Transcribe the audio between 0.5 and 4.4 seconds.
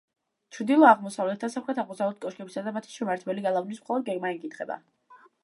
ჩრდილო-აღმოსავლეთ და სამხრეთ-აღმოსავლეთ კოშკებისა და მათი შემაერთებელი გალავნის მხოლოდ გეგმა